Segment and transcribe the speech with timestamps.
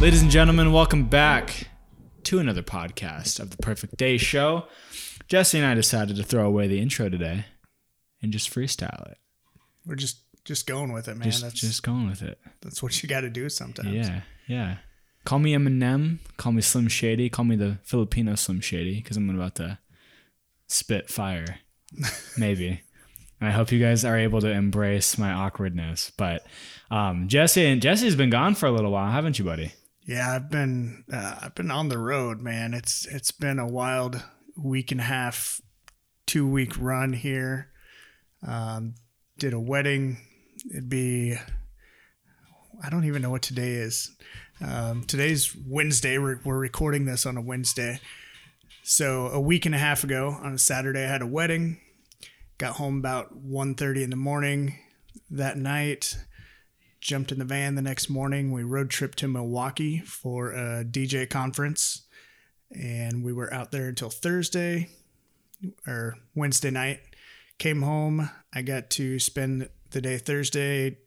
[0.00, 1.68] Ladies and gentlemen, welcome back
[2.22, 4.64] to another podcast of the Perfect Day Show.
[5.28, 7.44] Jesse and I decided to throw away the intro today
[8.22, 9.18] and just freestyle it.
[9.84, 11.30] We're just just going with it, man.
[11.30, 12.38] Just, that's just going with it.
[12.62, 13.90] that's what you got to do sometimes.
[13.90, 14.76] Yeah, yeah.
[15.26, 16.20] Call me Eminem.
[16.38, 17.28] Call me Slim Shady.
[17.28, 19.78] Call me the Filipino Slim Shady because I'm about to
[20.66, 21.58] spit fire.
[22.38, 22.80] Maybe.
[23.38, 26.10] And I hope you guys are able to embrace my awkwardness.
[26.16, 26.46] But
[26.90, 29.74] um, Jesse and Jesse's been gone for a little while, haven't you, buddy?
[30.10, 32.74] Yeah, I've been uh, I've been on the road, man.
[32.74, 34.20] It's it's been a wild
[34.56, 35.60] week and a half,
[36.26, 37.68] two week run here.
[38.44, 38.96] Um,
[39.38, 40.16] did a wedding.
[40.68, 41.36] It'd be
[42.82, 44.10] I don't even know what today is.
[44.60, 46.18] Um, today's Wednesday.
[46.18, 48.00] We're, we're recording this on a Wednesday.
[48.82, 51.78] So a week and a half ago on a Saturday, I had a wedding.
[52.58, 54.76] Got home about 1.30 in the morning
[55.30, 56.16] that night.
[57.00, 58.52] Jumped in the van the next morning.
[58.52, 62.02] We road trip to Milwaukee for a DJ conference,
[62.70, 64.88] and we were out there until Thursday
[65.86, 67.00] or Wednesday night.
[67.58, 68.28] Came home.
[68.52, 70.98] I got to spend the day Thursday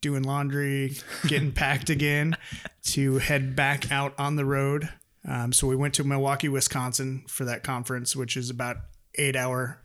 [0.00, 2.36] doing laundry, getting packed again
[2.84, 4.88] to head back out on the road.
[5.28, 8.76] Um, so we went to Milwaukee, Wisconsin for that conference, which is about
[9.16, 9.82] eight hour,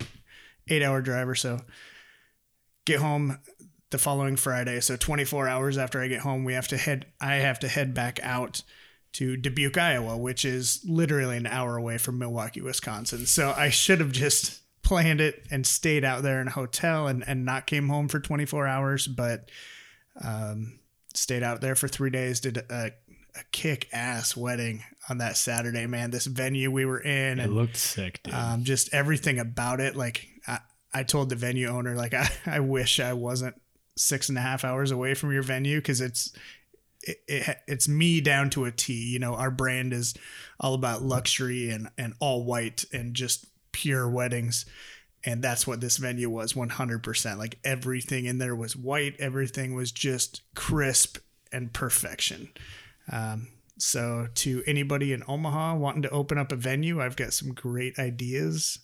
[0.70, 1.62] eight hour drive or so.
[2.86, 3.40] Get home
[3.96, 4.82] the following Friday.
[4.82, 7.06] So 24 hours after I get home, we have to head.
[7.22, 8.62] I have to head back out
[9.14, 13.26] to Dubuque, Iowa, which is literally an hour away from Milwaukee, Wisconsin.
[13.26, 17.24] So I should have just planned it and stayed out there in a hotel and,
[17.26, 19.50] and not came home for 24 hours, but
[20.22, 20.78] um,
[21.14, 22.92] stayed out there for three days, did a,
[23.34, 26.12] a kick ass wedding on that Saturday, man.
[26.12, 28.34] This venue we were in It and looked sick, dude.
[28.34, 29.96] um, just everything about it.
[29.96, 30.60] Like I,
[30.94, 33.56] I told the venue owner, like I, I wish I wasn't
[33.98, 36.34] six and a half hours away from your venue because it's
[37.02, 38.94] it, it, it's me down to a T.
[38.94, 40.14] You know, our brand is
[40.60, 44.66] all about luxury and and all white and just pure weddings.
[45.28, 47.38] And that's what this venue was 100%.
[47.38, 51.18] Like everything in there was white, everything was just crisp
[51.52, 52.50] and perfection.
[53.12, 57.54] Um, so, to anybody in Omaha wanting to open up a venue, I've got some
[57.54, 58.80] great ideas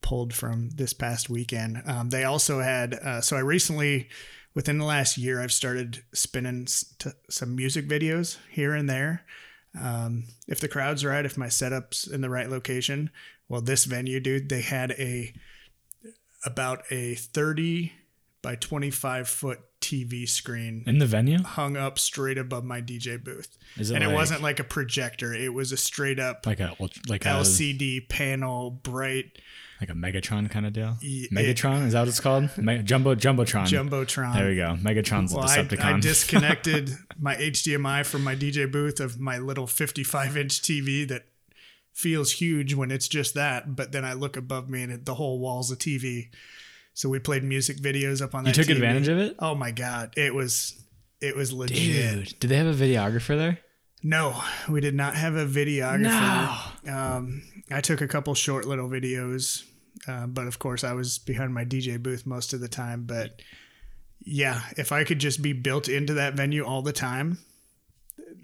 [0.00, 1.82] pulled from this past weekend.
[1.86, 4.08] Um, they also had, uh, so I recently,
[4.54, 6.66] within the last year, I've started spinning
[7.28, 9.24] some music videos here and there.
[9.80, 13.10] Um, if the crowd's right, if my setup's in the right location,
[13.48, 15.34] well, this venue, dude, they had a
[16.46, 17.92] about a 30
[18.42, 21.42] by 25 foot TV screen In the venue?
[21.42, 23.56] hung up straight above my DJ booth.
[23.76, 26.60] Is it and like, it wasn't like a projector, it was a straight up like
[26.60, 26.74] a
[27.08, 29.38] like a LCD panel, bright
[29.80, 30.96] like a Megatron kind of deal?
[31.02, 32.56] Megatron is that what it's called?
[32.56, 33.66] Me- Jumbo Jumbotron.
[33.66, 34.34] Jumbotron.
[34.34, 34.76] There we go.
[34.80, 35.80] Megatron's Well, a Decepticon.
[35.80, 41.06] I I disconnected my HDMI from my DJ booth of my little 55 inch TV
[41.08, 41.26] that
[41.92, 43.76] feels huge when it's just that.
[43.76, 46.28] But then I look above me and it, the whole wall's a TV.
[46.92, 48.56] So we played music videos up on that.
[48.56, 48.76] you took TV.
[48.76, 49.34] advantage of it?
[49.40, 50.80] Oh my god, it was
[51.20, 51.76] it was legit.
[52.28, 53.58] Dude, did they have a videographer there?
[54.06, 54.38] No,
[54.68, 56.84] we did not have a videographer.
[56.84, 56.94] No.
[56.94, 59.64] Um, I took a couple short little videos,
[60.06, 63.04] uh, but of course I was behind my DJ booth most of the time.
[63.06, 63.40] But
[64.22, 67.38] yeah, if I could just be built into that venue all the time,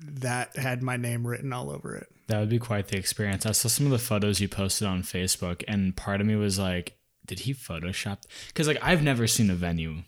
[0.03, 2.09] that had my name written all over it.
[2.29, 3.45] That would be quite the experience.
[3.45, 6.59] I saw some of the photos you posted on Facebook, and part of me was
[6.59, 6.97] like,
[7.27, 8.23] did he Photoshop?
[8.49, 10.05] Because like I've never seen a venue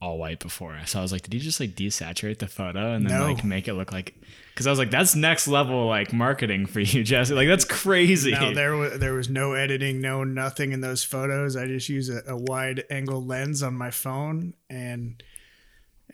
[0.00, 3.08] all white before, so I was like, did he just like desaturate the photo and
[3.08, 3.24] then No.
[3.26, 4.14] like make it look like?
[4.52, 7.34] Because I was like, that's next level like marketing for you, Jesse.
[7.34, 8.32] Like that's crazy.
[8.32, 11.56] No, there was there was no editing, no nothing in those photos.
[11.56, 15.22] I just use a, a wide angle lens on my phone, and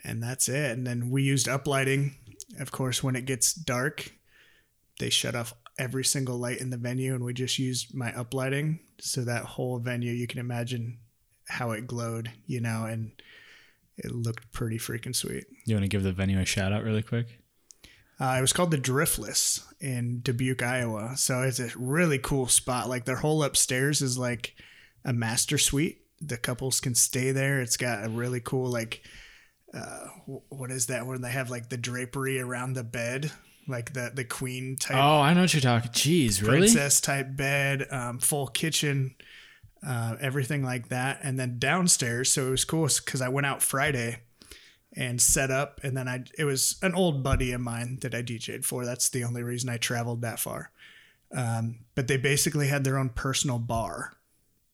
[0.03, 0.71] and that's it.
[0.71, 2.13] And then we used uplighting.
[2.59, 4.11] Of course, when it gets dark,
[4.99, 8.79] they shut off every single light in the venue, and we just used my uplighting.
[8.99, 10.99] So that whole venue, you can imagine
[11.49, 13.11] how it glowed, you know, and
[13.97, 15.45] it looked pretty freaking sweet.
[15.65, 17.39] you want to give the venue a shout out really quick?
[18.19, 21.13] Uh, it was called the Driftless in Dubuque, Iowa.
[21.17, 22.87] So it's a really cool spot.
[22.87, 24.55] Like their whole upstairs is like
[25.03, 26.01] a master suite.
[26.21, 27.59] The couples can stay there.
[27.59, 29.01] It's got a really cool like
[29.73, 30.07] uh,
[30.49, 33.31] what is that when they have like the drapery around the bed,
[33.67, 35.91] like the the queen type Oh, I know what you're talking.
[35.91, 36.59] Jeez, really?
[36.59, 39.15] princess type bed, um, full kitchen,
[39.85, 41.19] uh, everything like that.
[41.23, 44.19] And then downstairs, so it was cool because I went out Friday
[44.95, 48.21] and set up, and then I it was an old buddy of mine that I
[48.21, 48.85] DJ'd for.
[48.85, 50.71] That's the only reason I traveled that far.
[51.35, 54.13] Um, but they basically had their own personal bar,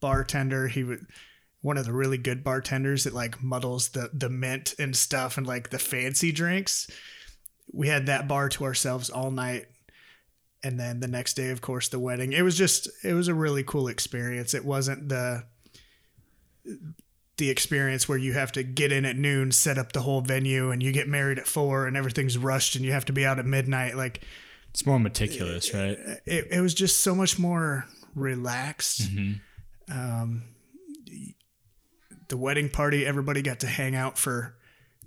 [0.02, 0.68] bartender.
[0.68, 1.06] He would
[1.62, 5.48] one of the really good bartenders that like muddles the the mint and stuff and
[5.48, 6.88] like the fancy drinks
[7.72, 9.66] we had that bar to ourselves all night.
[10.64, 12.34] And then the next day, of course, the wedding.
[12.34, 14.54] It was just, it was a really cool experience.
[14.54, 15.44] It wasn't the,
[17.38, 20.72] the experience where you have to get in at noon, set up the whole venue,
[20.72, 23.40] and you get married at four, and everything's rushed, and you have to be out
[23.40, 23.96] at midnight.
[23.96, 24.22] Like
[24.72, 25.98] It's more meticulous, right?
[26.26, 29.10] it, it was just so much more relaxed.
[29.90, 30.44] Um,
[32.28, 34.56] the wedding party, everybody got to hang out for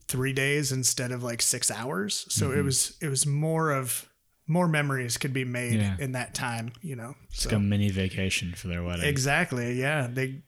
[0.09, 2.27] three days instead of like six hours.
[2.31, 4.09] So it was it was more of
[4.47, 5.97] more memories could be made Yeah.
[5.99, 6.73] in that time.
[6.83, 9.05] You know, so Like a mini vacation for their wedding.
[9.07, 10.09] exactly, yeah.
[10.11, 10.43] They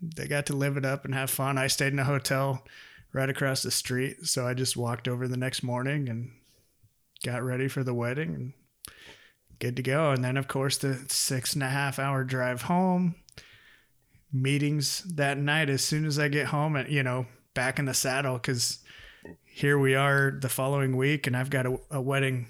[0.00, 1.56] they got to live it up and have fun.
[1.56, 2.64] I stayed in a hotel
[3.12, 6.30] right across the street, so I just walked over the next morning and
[7.24, 8.52] got ready for the wedding and
[9.60, 10.10] good to go.
[10.10, 13.14] And then, of course, the six and a half hour drive home,
[14.32, 17.94] meetings that night as soon as I get home and, you know, back in the
[17.94, 18.80] saddle because
[19.44, 22.48] here we are the following week and I've got a, a wedding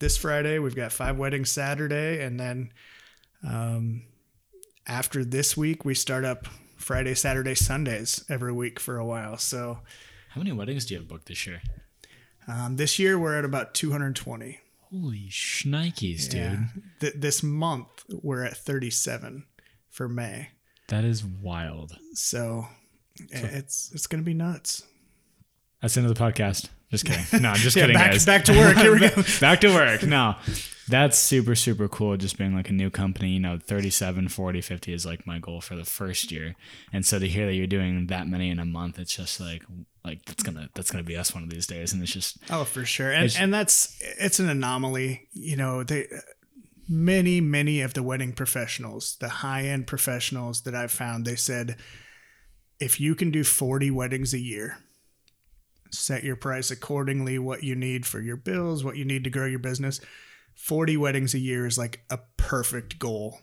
[0.00, 0.58] this Friday.
[0.58, 2.20] We've got five weddings Saturday.
[2.24, 2.72] And then
[3.46, 4.02] um,
[4.86, 9.36] after this week, we start up Friday, Saturday, Sundays every week for a while.
[9.36, 9.78] So
[10.30, 11.62] How many weddings do you have booked this year?
[12.48, 14.58] um, this year we're at about 220.
[14.90, 16.66] Holy shnikes, dude.
[16.98, 19.44] Th- this month we're at 37
[19.88, 20.48] for May.
[20.88, 21.96] That is wild.
[22.14, 22.66] So,
[23.30, 24.82] it's it's gonna be nuts.
[25.80, 26.70] That's the end of the podcast.
[26.90, 27.42] Just kidding.
[27.42, 28.26] No, I'm just Yeah, kidding, back guys.
[28.26, 28.76] back to work.
[28.76, 29.10] Here we go.
[29.40, 30.02] Back to work.
[30.02, 30.34] No,
[30.88, 32.16] that's super, super cool.
[32.16, 35.60] Just being like a new company, you know, 37, 40, 50 is like my goal
[35.60, 36.56] for the first year.
[36.92, 39.62] And so to hear that you're doing that many in a month, it's just like,
[40.04, 41.92] like that's going to, that's to be us one of these days.
[41.92, 43.12] And it's just, Oh, for sure.
[43.12, 45.28] And and that's it's an anomaly.
[45.32, 46.08] You know, they
[46.88, 51.76] many many of the wedding professionals, the high end professionals that I've found, they said
[52.80, 54.78] if you can do 40 weddings a year,
[55.90, 59.46] set your price accordingly what you need for your bills, what you need to grow
[59.46, 60.00] your business.
[60.54, 63.40] 40 weddings a year is like a perfect goal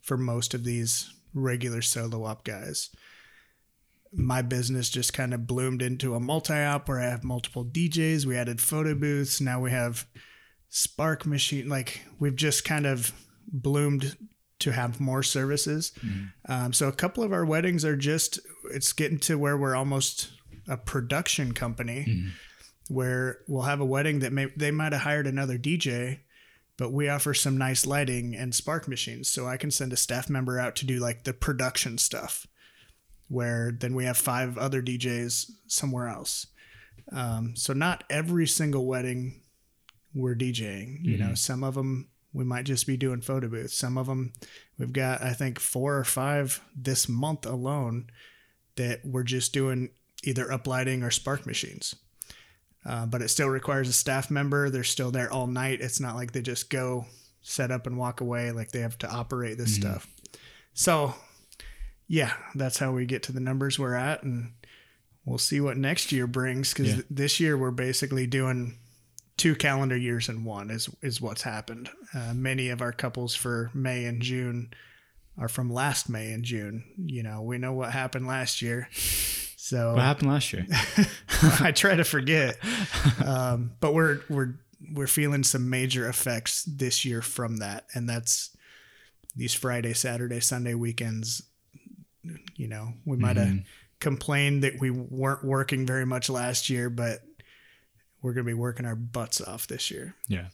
[0.00, 2.90] for most of these regular solo op guys
[4.12, 8.26] my business just kind of bloomed into a multi-op where I have multiple DJs.
[8.26, 9.40] We added photo booths.
[9.40, 10.06] Now we have
[10.68, 11.68] Spark machine.
[11.68, 13.12] Like we've just kind of
[13.48, 14.16] bloomed
[14.60, 15.92] to have more services.
[16.48, 18.38] Um, so a couple of our weddings are just
[18.70, 20.30] it's getting to where we're almost
[20.68, 22.04] a production company
[22.88, 26.20] where we'll have a wedding that may they might have hired another DJ
[26.76, 30.28] but we offer some nice lighting and spark machines so I can send a staff
[30.28, 32.46] member out to do like the production stuff
[33.28, 36.46] where then we have five other DJs somewhere else.
[37.10, 39.42] Um, so not every single wedding
[40.14, 40.98] we're DJing.
[41.02, 43.74] You know, some of them we might just be doing photo booths.
[43.74, 44.32] Some of them
[44.78, 48.10] we've got I think four or five this month alone
[48.76, 49.90] that we're just doing
[50.22, 51.94] either uplighting or spark machines.
[52.84, 54.68] Uh, but it still requires a staff member.
[54.68, 55.80] They're still there all night.
[55.80, 57.06] It's not like they just go
[57.40, 58.50] set up and walk away.
[58.50, 60.08] Like they have to operate this stuff.
[60.74, 61.14] So
[62.08, 64.52] yeah, that's how we get to the numbers we're at, and
[65.24, 66.72] we'll see what next year brings.
[66.74, 67.02] Because Yeah.
[67.08, 68.78] this year we're basically doing
[69.36, 70.70] two calendar years in one.
[70.70, 71.88] Is is what's happened.
[72.12, 74.72] Uh, many of our couples for May and June
[75.38, 76.84] are from last May and June.
[77.06, 78.88] You know, we know what happened last year,
[79.62, 80.66] so what happened last year?
[81.60, 82.58] I try to forget.
[83.24, 84.54] Um, but we're we're
[84.92, 88.56] we're feeling some major effects this year from that, and that's
[89.36, 91.44] these Friday, Saturday, Sunday weekends.
[92.56, 93.60] You know, we might have
[94.00, 97.20] complained that we weren't working very much last year, but
[98.20, 100.16] we're gonna be working our butts off this year.
[100.26, 100.46] Yeah.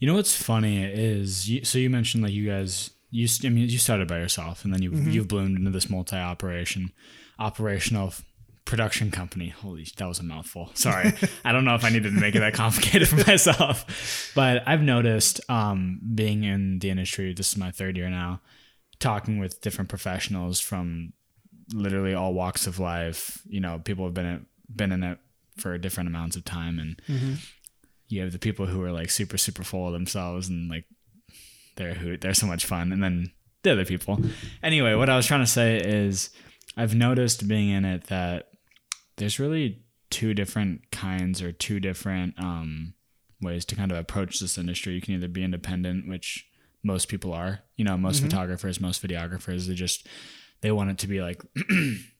[0.00, 3.70] You know what's funny is you, so you mentioned like you guys you I mean
[3.70, 6.92] you started by yourself and then you have you've bloomed into this multi-operation
[7.38, 8.12] operational
[8.70, 9.48] production company.
[9.48, 10.70] Holy that was a mouthful.
[10.74, 11.12] Sorry.
[11.44, 14.32] I don't know if I needed to make it that complicated for myself.
[14.34, 18.40] But I've noticed um being in the industry this is my third year now
[19.00, 21.12] talking with different professionals from
[21.72, 25.18] literally all walks of life, you know, people have been in, been in it
[25.56, 27.00] for different amounts of time and
[28.08, 30.84] you have the people who are like super super full of themselves and like
[31.76, 33.30] they're who they're so much fun and then
[33.62, 34.18] the other people
[34.62, 36.30] anyway what i was trying to say is
[36.76, 38.49] i've noticed being in it that
[39.20, 42.94] there's really two different kinds or two different um,
[43.40, 46.46] ways to kind of approach this industry you can either be independent which
[46.82, 50.08] most people are you know most photographers most videographers they just
[50.62, 51.42] they want it to be like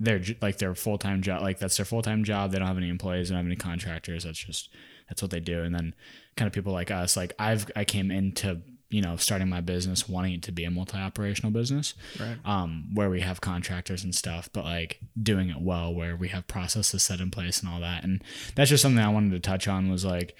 [0.00, 1.42] their like their full time job.
[1.42, 2.50] Like that's their full time job.
[2.50, 3.28] They don't have any employees.
[3.28, 4.24] They don't have any contractors.
[4.24, 4.70] That's just
[5.08, 5.62] that's what they do.
[5.62, 5.94] And then
[6.36, 7.16] kind of people like us.
[7.16, 8.60] Like I've I came into
[8.94, 12.36] you know, starting my business, wanting it to be a multi-operational business, Right.
[12.44, 16.46] um, where we have contractors and stuff, but like doing it well, where we have
[16.46, 18.04] processes set in place and all that.
[18.04, 18.22] And
[18.54, 20.36] that's just something I wanted to touch on was like,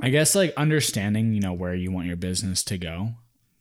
[0.00, 3.10] I guess like understanding, you know, where you want your business to go.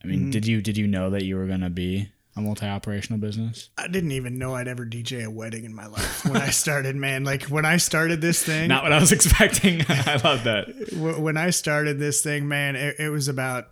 [0.03, 3.69] I mean, did you did you know that you were gonna be a multi-operational business?
[3.77, 6.95] I didn't even know I'd ever DJ a wedding in my life when I started,
[6.95, 7.23] man.
[7.23, 9.81] Like when I started this thing, Not what I was expecting.
[9.89, 10.93] I love that.
[11.19, 13.67] when I started this thing, man, it, it was about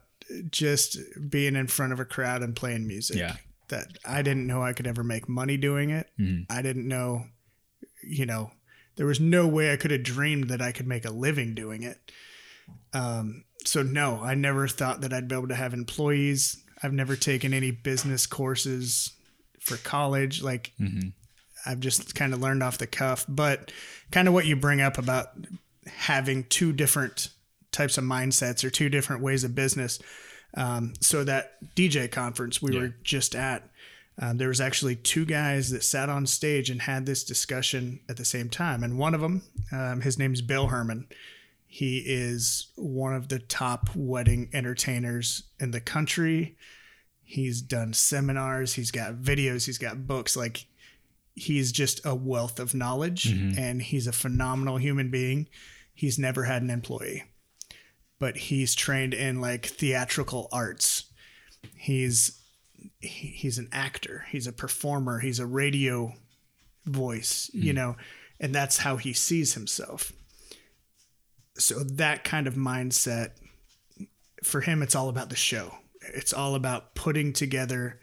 [0.49, 0.97] just
[1.29, 3.17] being in front of a crowd and playing music.
[3.17, 3.35] Yeah.
[3.69, 6.09] That I didn't know I could ever make money doing it.
[6.19, 6.45] Mhm.
[6.49, 7.25] I didn't know,
[8.03, 8.51] you know,
[8.97, 11.83] there was no way I could have dreamed that I could make a living doing
[11.83, 12.11] it.
[12.93, 16.57] Um, so no, I never thought that I'd be able to have employees.
[16.83, 19.11] I've never taken any business courses
[19.59, 20.41] for college.
[20.41, 21.13] Like Mhm.
[21.65, 23.71] I've just kind of learned off the cuff, but
[24.11, 25.29] kind of what you bring up about
[25.87, 27.29] having two different
[27.71, 29.99] types of mindsets or two different ways of business.
[30.55, 32.79] Um, so that DJ conference we Yeah.
[32.81, 33.69] were just at,
[34.19, 38.17] um, there was actually two guys that sat on stage and had this discussion at
[38.17, 38.83] the same time.
[38.83, 41.07] And one of them, um, his name's Bill Herman.
[41.65, 46.57] He is one of the top wedding entertainers in the country.
[47.23, 50.35] He's done seminars, he's got videos, he's got books.
[50.35, 50.65] Like
[51.33, 55.47] he's just a wealth of knowledge and he's a phenomenal human being.
[55.93, 57.23] He's never had an employee,
[58.21, 61.05] but he's trained in like theatrical arts.
[61.75, 62.39] He's
[62.99, 66.13] he- he's an actor, he's a performer, he's a radio
[66.85, 67.75] voice, you hmm.
[67.77, 67.95] know,
[68.39, 70.13] and that's how he sees himself.
[71.57, 73.31] So that kind of mindset
[74.43, 75.73] for him it's all about the show.
[76.13, 77.99] It's all about putting together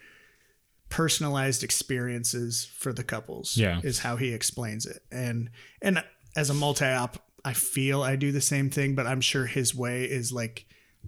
[0.88, 3.80] personalized experiences for the couples Yeah.
[3.84, 6.02] is how he explains it and and
[6.34, 10.04] as a multi-op i feel i do the same thing but i'm sure his way
[10.04, 10.66] is like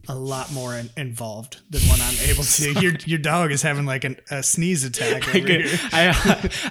[0.09, 3.85] a lot more in, involved than what i'm able to your your dog is having
[3.85, 5.67] like an, a sneeze attack over here.
[5.93, 6.09] I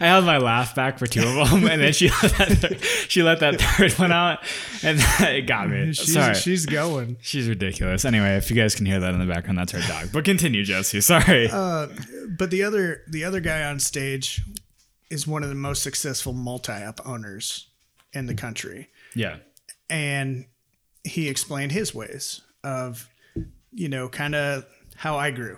[0.01, 2.83] I held my laugh back for two of them, and then she let that third,
[3.07, 4.39] she let that third one out,
[4.81, 5.93] and it got me.
[5.93, 8.03] she's, Sorry, she's going she's ridiculous.
[8.03, 10.09] Anyway, if you guys can hear that in the background, that's her dog.
[10.11, 11.01] But continue, Jesse.
[11.01, 11.49] Sorry.
[11.51, 11.87] Uh,
[12.35, 14.41] but the other the other guy on stage
[15.11, 17.67] is one of the most successful multi-op owners
[18.13, 19.37] in the country yeah.
[19.89, 20.45] And
[21.03, 23.09] he explained his ways of
[23.71, 24.65] you know kind of
[24.95, 25.57] how i grew.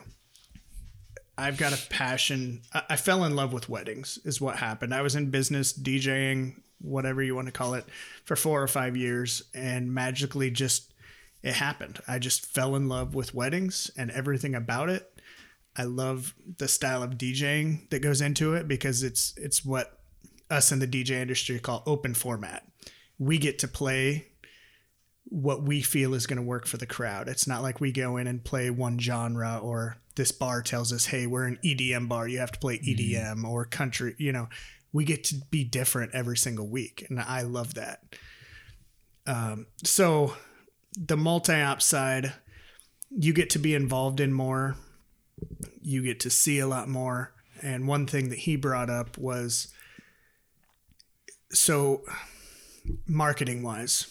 [1.38, 4.94] I've got a passion I, I fell in love with weddings is what happened.
[4.94, 7.86] I was in business djing whatever you want to call it
[8.26, 10.94] for four or five years and magically just
[11.44, 12.00] it happened.
[12.08, 15.20] I just fell in love with weddings and everything about it.
[15.76, 20.00] I love the style of djing that goes into it because it's it's what
[20.50, 22.68] us in the dj industry call open format
[23.22, 24.26] we get to play
[25.26, 27.28] what we feel is going to work for the crowd.
[27.28, 31.06] It's not like we go in and play one genre or this bar tells us,
[31.06, 32.28] hey, we're an EDM bar.
[32.28, 34.16] You have to play EDM or country.
[34.18, 34.50] You know,
[34.92, 37.06] we get to be different every single week.
[37.10, 38.02] And I love that.
[39.28, 40.34] Um, so
[40.98, 42.34] the multi op side,
[43.12, 44.78] you get to be involved in more,
[45.80, 47.34] you get to see a lot more.
[47.62, 49.72] And one thing that he brought up was
[51.52, 52.02] so
[53.08, 54.08] marketing wise,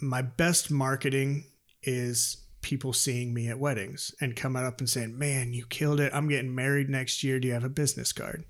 [0.00, 1.44] my best marketing
[1.82, 6.12] is people seeing me at weddings and coming up and saying, Man, you killed it.
[6.12, 7.38] I'm getting married next year.
[7.38, 8.44] Do you have a business card?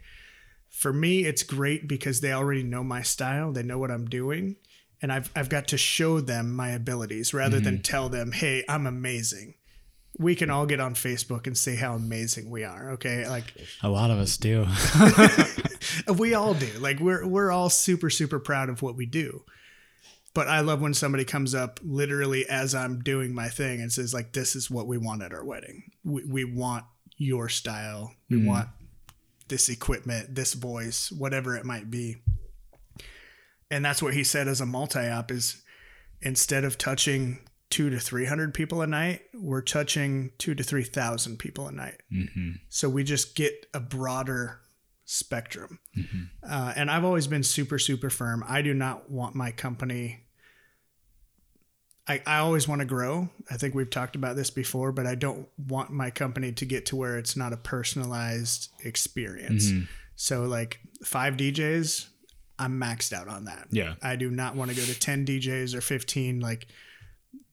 [0.71, 4.57] For me, it's great because they already know my style, they know what I'm doing.
[5.03, 7.83] And I've, I've got to show them my abilities rather than mm-hmm.
[7.83, 9.55] tell them, hey, I'm amazing.
[10.19, 12.93] We can all get on Facebook and say how amazing we are.
[12.93, 13.29] Okay.
[13.29, 14.67] Like, A lot of us do.
[16.15, 16.71] we all do.
[16.79, 19.45] Like we're we're all super super proud of what we do.
[20.35, 24.13] But I love when somebody comes up literally as I'm doing my thing and says
[24.13, 25.85] like this is what we want at our wedding.
[26.05, 26.85] We we want
[27.17, 28.13] your style.
[28.29, 28.47] We mm.
[28.47, 28.69] want
[29.49, 32.17] this equipment, this voice, whatever it might be.
[33.71, 35.63] And that's what he said as a multi-op is
[36.21, 37.39] instead of touching
[37.71, 42.01] 2 to 300 people a night, we're touching 2 to 3,000 people a night.
[42.11, 44.61] hmm So we just get a broader
[45.05, 45.79] spectrum.
[46.49, 48.45] Uh, and I've always been super, super firm.
[48.47, 50.25] I do not want my company.
[52.09, 53.29] I, I always want to grow.
[53.51, 56.87] I think we've talked about this before, but I don't want my company to get
[56.87, 59.73] to where it's not a personalized experience.
[60.15, 62.07] So, like five DJs,
[62.59, 63.67] I'm maxed out on that.
[63.71, 63.95] Yeah.
[64.03, 66.41] I do not want to go to 10 DJs or 15.
[66.41, 66.69] Like,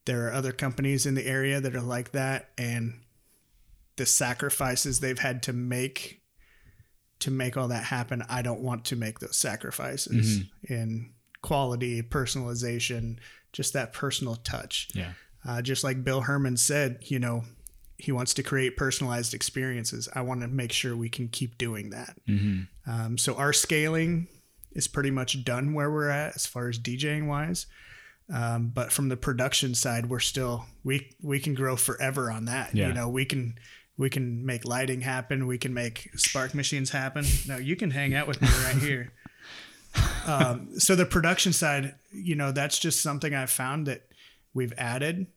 [0.05, 2.49] there are other companies in the area that are like that.
[2.57, 3.01] And
[3.95, 6.21] the sacrifices they've had to make
[7.19, 13.17] to make all that happen, I don't want to make those sacrifices in quality, personalization,
[13.53, 14.89] just that personal touch.
[14.93, 15.13] Yeah.
[15.47, 17.43] Uh, just like Bill Herman said, you know,
[17.97, 20.09] he wants to create personalized experiences.
[20.13, 22.17] I want to make sure we can keep doing that.
[22.87, 24.27] Um, so our scaling
[24.73, 27.67] is pretty much done where we're at as far as DJing wise.
[28.31, 32.73] Um, but from the production side, we're still we we can grow forever on that.
[32.73, 32.87] Yeah.
[32.87, 33.55] You know, we can
[33.97, 35.45] we can make lighting happen.
[35.47, 37.25] We can make spark machines happen.
[37.47, 39.13] No, you can hang out with me right here.
[40.25, 44.01] Um, so the production side, you know, that's just something I've found that
[44.53, 45.27] we've added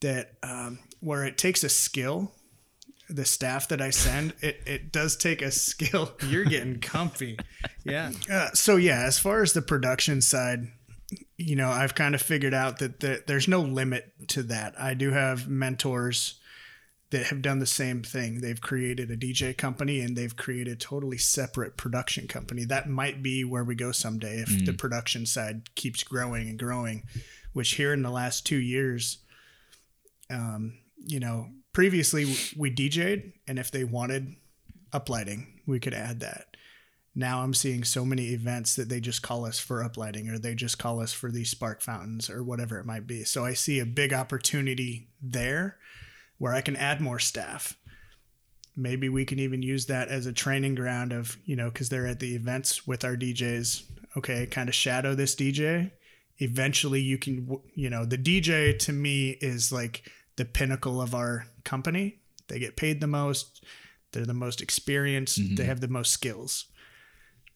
[0.00, 2.32] that um, where it takes a skill.
[3.08, 6.14] The staff that I send, it, it does take a skill.
[6.26, 7.38] You're getting comfy.
[7.84, 8.10] Yeah.
[8.28, 10.66] Uh, so, yeah, as far as the production side,
[11.38, 14.74] you know, I've kind of figured out that the, there's no limit to that.
[14.80, 16.40] I do have mentors
[17.10, 18.40] that have done the same thing.
[18.40, 22.64] They've created a DJ company and they've created a totally separate production company.
[22.64, 27.04] That might be where we go someday if the production side keeps growing and growing,
[27.52, 29.18] which here in the last two years,
[30.30, 32.24] um, you know, previously
[32.56, 34.34] we DJ'd and if they wanted
[34.92, 36.55] uplighting, we could add that.
[37.18, 40.54] Now I'm seeing so many events that they just call us for uplighting or they
[40.54, 43.24] just call us for these spark fountains or whatever it might be.
[43.24, 45.78] So I see a big opportunity there
[46.36, 47.78] where I can add more staff.
[48.76, 52.06] Maybe we can even use that as a training ground of, you know, because they're
[52.06, 53.84] at the events with our DJs.
[54.18, 55.92] Okay, kind of shadow this DJ.
[56.38, 61.46] Eventually, you can, you know, the DJ to me is like the pinnacle of our
[61.64, 62.18] company.
[62.48, 63.64] They get paid the most,
[64.12, 65.64] they're the most experienced, they mm-hmm.
[65.64, 66.66] have the most skills.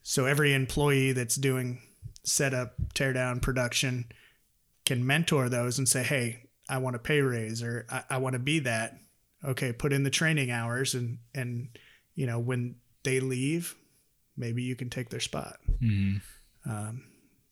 [0.03, 1.81] So every employee that's doing
[2.23, 4.05] setup, teardown, production
[4.85, 8.33] can mentor those and say, hey, I want a pay raise or I, I want
[8.33, 8.97] to be that.
[9.43, 11.69] Okay, put in the training hours and and
[12.13, 13.75] you know when they leave,
[14.37, 15.57] maybe you can take their spot.
[16.65, 17.03] Um,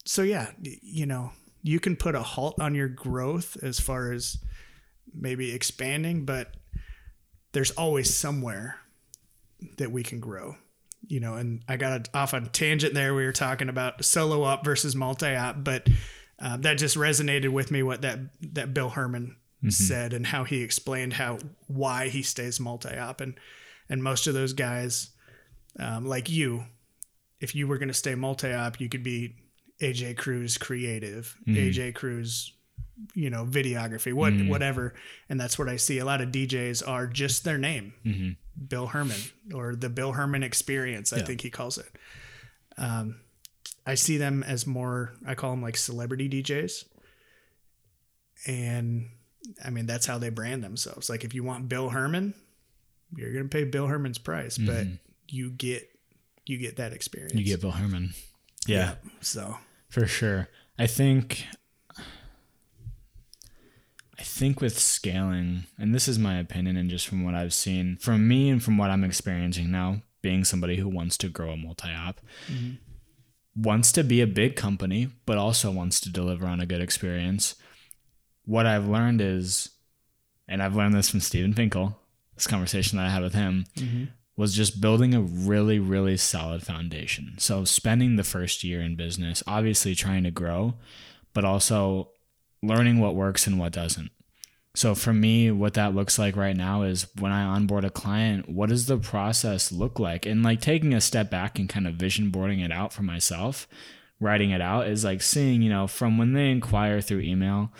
[0.05, 1.31] so yeah, you know
[1.63, 4.37] you can put a halt on your growth as far as
[5.13, 6.53] maybe expanding, but
[7.51, 8.77] there's always somewhere
[9.77, 10.55] that we can grow.
[11.07, 13.15] You know, and I got off on a tangent there.
[13.15, 15.87] We were talking about solo op versus multi op, but
[16.39, 18.19] uh, that just resonated with me what that
[18.53, 19.35] that Bill Herman
[19.67, 23.21] said and how he explained how why he stays multi op.
[23.21, 23.39] And
[23.89, 25.09] and most of those guys
[25.77, 26.65] um, like you,
[27.39, 29.35] if you were going to stay multi op, you could be
[29.81, 32.53] AJ Cruz creative, AJ Cruz,
[33.13, 34.49] you know, videography, what mm-hmm.
[34.49, 34.93] whatever,
[35.29, 35.99] and that's what I see.
[35.99, 38.31] A lot of DJs are just their name, mm-hmm.
[38.67, 39.19] Bill Herman
[39.53, 41.13] or the Bill Herman Experience.
[41.13, 41.89] I think he calls it.
[42.77, 43.21] Um,
[43.85, 45.13] I see them as more.
[45.25, 46.85] I call them like celebrity DJs,
[48.47, 49.09] and
[49.63, 51.09] I mean that's how they brand themselves.
[51.09, 52.33] Like if you want Bill Herman,
[53.15, 54.95] you're gonna pay Bill Herman's price, but mm-hmm.
[55.27, 55.89] you get
[56.45, 57.35] you get that experience.
[57.35, 58.13] You get Bill Herman.
[58.67, 59.57] Yeah, So
[59.89, 60.49] for sure.
[60.77, 61.45] I think
[64.19, 67.95] I think with scaling, and this is my opinion and just from what I've seen,
[68.01, 71.57] from me and from what I'm experiencing now, being somebody who wants to grow a
[71.57, 72.19] multi-op,
[73.55, 77.55] wants to be a big company, but also wants to deliver on a good experience.
[78.43, 79.69] What I've learned is,
[80.49, 81.97] and I've learned this from Stephen Finkel,
[82.35, 83.67] this conversation that I had with him,
[84.35, 87.35] was just building a really, really solid foundation.
[87.37, 90.73] So spending the first year in business, obviously trying to grow,
[91.33, 92.11] but also
[92.61, 94.11] learning what works and what doesn't.
[94.75, 98.47] So for me, what that looks like right now is when I onboard a client,
[98.47, 100.25] what does the process look like?
[100.25, 103.67] And like taking a step back and kind of vision boarding it out for myself,
[104.19, 107.73] writing it out is like seeing, you know, from when they inquire through email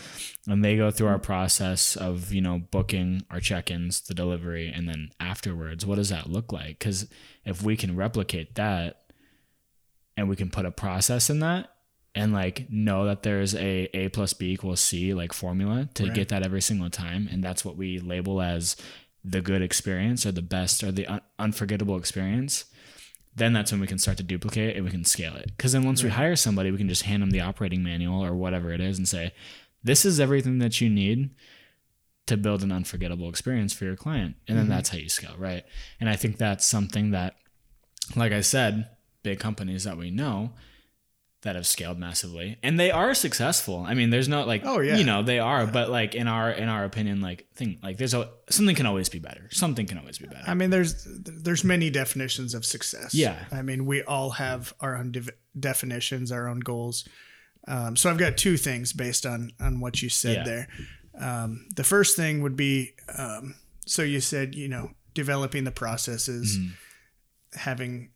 [0.47, 4.89] and they go through our process of, you know, booking our check-ins, the delivery, and
[4.89, 6.79] then afterwards, what does that look like?
[6.79, 7.07] Because
[7.45, 9.03] if we can replicate that
[10.17, 11.69] and we can put a process in that
[12.19, 16.13] and like know that there's a a plus b equals c like formula to Right.
[16.13, 18.75] get that every single time and that's what we label as
[19.23, 22.65] the good experience or the best or the un- unforgettable experience
[23.35, 25.51] then that's when we can start to duplicate and we can scale it.
[25.55, 28.33] Because then once we hire somebody we can just hand them the operating manual or
[28.33, 29.31] whatever it is and say
[29.81, 31.29] this is everything that you need
[32.25, 34.35] to build an unforgettable experience for your client.
[34.47, 34.73] And then mm-hmm.
[34.73, 35.63] that's how you scale right?
[36.01, 37.35] And i think that's something that
[38.15, 38.89] like i said
[39.23, 40.51] big companies that we know
[41.41, 44.97] that have scaled massively and they are successful i mean there's no like Oh, yeah.
[44.97, 48.13] you know they are but like in our in our opinion like thing like there's
[48.13, 51.63] a something can always be better something can always be better I mean, there's there's
[51.63, 53.13] many definitions of success.
[53.13, 53.37] Yeah.
[53.51, 57.07] I mean, we all have our own div- definitions, our own goals.
[57.67, 60.43] Um, so I've got two things based on on what you said Yeah.
[60.43, 60.67] there.
[61.19, 66.57] Um, the first thing would be, um, so you said, you know, developing the processes,
[66.57, 66.69] Mm-hmm.
[67.59, 68.09] having,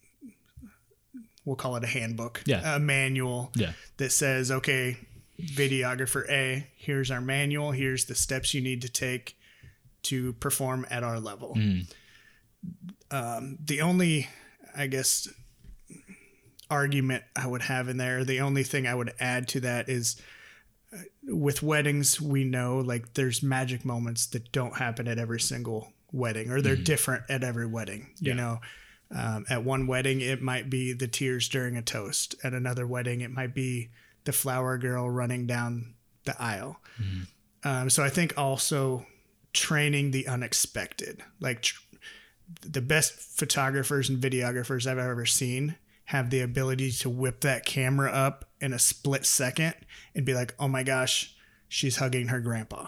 [1.45, 2.75] we'll call it a handbook, Yeah.
[2.75, 4.97] a manual yeah that says, okay,
[5.39, 9.37] videographer A, here's our manual, here's the steps you need to take
[10.03, 11.57] to perform at our level.
[13.11, 14.27] Um, the only,
[14.75, 15.27] I guess,
[16.69, 20.15] argument I would have in there, the only thing I would add to that is
[20.93, 25.93] uh, with weddings, we know like there's magic moments that don't happen at every single
[26.11, 28.11] wedding or they're different at every wedding.
[28.19, 28.59] You know,
[29.15, 32.35] um, at one wedding, it might be the tears during a toast.
[32.43, 33.89] At another wedding, it might be
[34.23, 35.93] the flower girl running down
[36.25, 36.79] the aisle.
[37.63, 39.05] Um, so I think also
[39.53, 41.81] training the unexpected, like tr-
[42.61, 48.11] the best photographers and videographers I've ever seen have the ability to whip that camera
[48.11, 49.73] up in a split second
[50.15, 51.35] and be like, oh my gosh,
[51.67, 52.87] she's hugging her grandpa.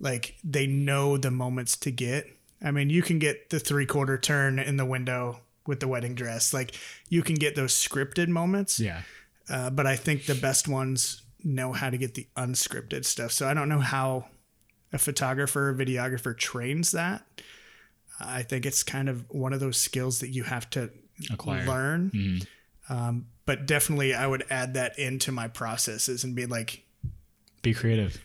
[0.00, 2.26] Like they know the moments to get.
[2.64, 6.14] I mean, you can get the three quarter turn in the window with the wedding
[6.14, 6.52] dress.
[6.54, 6.74] Like
[7.08, 8.78] you can get those scripted moments.
[8.80, 9.02] Yeah.
[9.48, 13.32] Uh, but I think the best ones know how to get the unscripted stuff.
[13.32, 14.26] So I don't know how
[14.92, 17.24] a photographer or videographer trains that.
[18.20, 20.90] I think it's kind of one of those skills that you have to
[21.32, 21.66] Acquire.
[21.66, 22.40] learn.
[22.88, 26.84] Um, but definitely, I would add that into my processes and be like,
[27.62, 28.20] Be creative.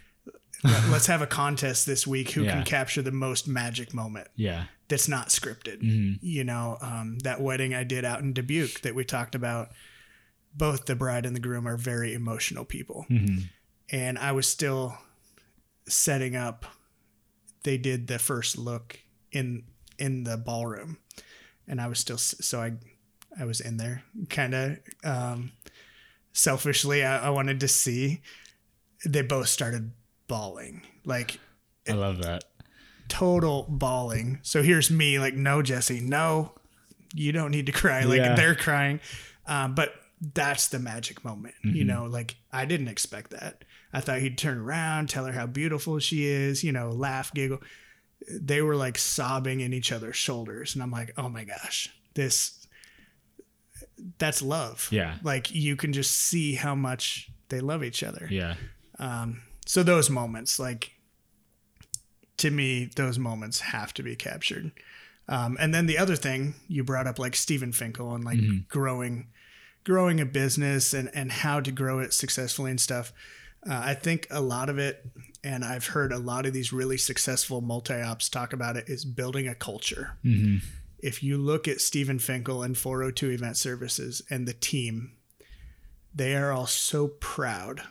[0.63, 2.53] Let- let's have a contest this week who Yeah.
[2.53, 4.65] can capture the most magic moment Yeah.
[4.87, 5.81] that's not scripted.
[5.81, 6.13] Mm-hmm.
[6.25, 9.69] You know, um, that wedding I did out in Dubuque that we talked about,
[10.55, 13.05] both the bride and the groom are very emotional people.
[13.09, 13.43] Mm-hmm.
[13.89, 14.97] And I was still
[15.87, 16.65] setting up.
[17.63, 18.99] They did the first look
[19.31, 19.63] in
[19.99, 20.97] in the ballroom,
[21.67, 22.73] and I was still so I
[23.39, 25.51] I was in there, kind of um,
[26.33, 27.03] selfishly.
[27.03, 28.21] I, I wanted to see.
[29.05, 29.91] They both started
[30.27, 31.39] bawling, like
[31.87, 32.43] I love that.
[33.07, 34.39] total bawling.
[34.43, 36.53] So here's me, like, no, Jesse, no,
[37.13, 38.03] you don't need to cry.
[38.03, 38.35] Like Yeah.
[38.35, 38.99] they're crying,
[39.45, 39.93] um, but
[40.33, 41.55] that's the magic moment.
[41.63, 41.87] You Mm-hmm.
[41.87, 43.63] know, like I didn't expect that.
[43.93, 47.59] I thought he'd turn around, tell her how beautiful she is, you know, laugh, giggle.
[48.29, 52.67] They were like sobbing in each other's shoulders, and I'm like, oh my gosh, this.
[54.17, 54.87] That's love.
[54.91, 55.15] Yeah.
[55.23, 58.55] Like you can just see how much they love each other Yeah.
[59.67, 60.93] So those moments like
[62.37, 64.71] to me those moments have to be captured.
[65.29, 69.27] Um, and then the other thing you brought up like stephen finkel and like growing
[69.83, 73.11] growing a business and and how to grow it successfully and stuff.
[73.69, 75.03] Uh, i think a lot of it
[75.43, 79.47] and i've heard a lot of these really successful multi-ops talk about it is building
[79.47, 80.17] a culture.
[80.99, 85.11] If you look at stephen finkel and 402 event services and the team
[86.15, 87.81] they are all so proud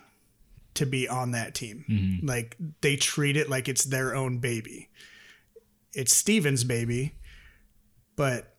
[0.77, 1.85] to be on that team.
[1.89, 2.27] Mm-hmm.
[2.27, 4.89] Like they treat it like it's their own baby.
[5.93, 7.17] It's Steven's baby,
[8.17, 8.57] but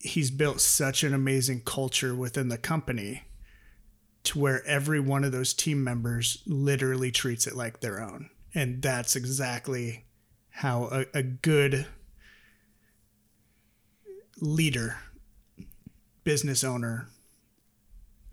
[0.00, 3.24] he's built such an amazing culture within the company
[4.24, 8.30] to where every one of those team members literally treats it like their own.
[8.54, 10.06] And that's exactly
[10.50, 11.86] how a, a good
[14.40, 14.96] leader,
[16.24, 17.08] business owner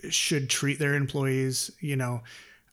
[0.09, 2.21] should treat their employees, you know,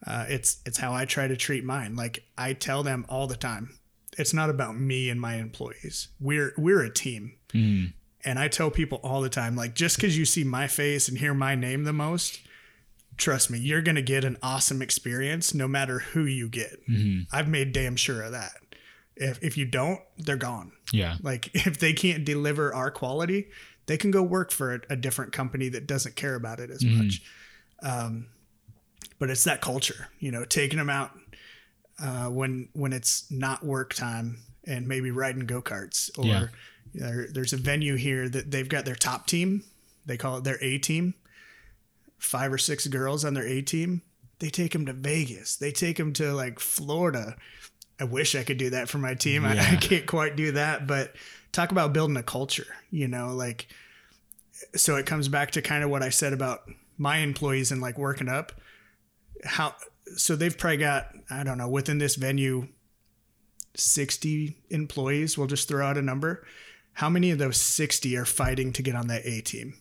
[0.07, 1.95] uh, it's it's how I try to treat mine.
[1.97, 3.79] Like I tell them all the time,
[4.19, 6.09] it's not about me and my employees.
[6.21, 7.35] We're we're a team,
[8.25, 11.19] and I tell people all the time, like just because you see my face and
[11.19, 12.41] hear my name the most,
[13.17, 16.79] trust me, you're gonna get an awesome experience no matter who you get.
[17.33, 18.53] I've made damn sure of that.
[19.17, 20.73] If if you don't, they're gone.
[20.93, 21.17] Yeah.
[21.23, 23.49] Like if they can't deliver our quality,
[23.87, 26.83] they can go work for a, a different company that doesn't care about it as
[26.85, 27.23] much.
[27.83, 28.27] Um,
[29.23, 31.13] but it's that culture, you know, taking them out
[32.03, 36.47] uh, when when it's not work time and maybe riding go karts or Yeah.
[36.93, 39.63] there, there's a venue here that they've got their top team.
[40.07, 41.15] They call it their A team.
[42.19, 44.03] Five or six girls on their A team.
[44.41, 45.55] They take them to Vegas.
[45.55, 47.37] They take them to like Florida.
[48.01, 49.45] I wish I could do that for my team.
[49.45, 51.15] I, I can't quite do that, but
[51.53, 53.69] talk about building a culture, you know, like
[54.75, 57.99] so it comes back to kind of what I said about my employees and like
[57.99, 58.51] working up.
[59.45, 59.75] How
[60.17, 62.69] so they've probably got, I don't know, within this venue
[63.75, 66.47] 60 employees, we'll just throw out a number.
[66.95, 69.75] How many of those 60 are fighting to get on that A team?